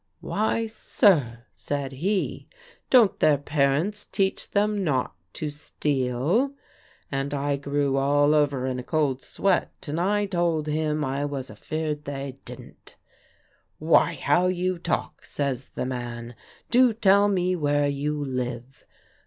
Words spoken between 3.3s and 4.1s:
parents